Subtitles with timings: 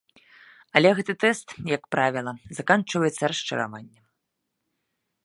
[0.79, 4.03] Але гэты тэст, як правіла, заканчваецца расчараваннем.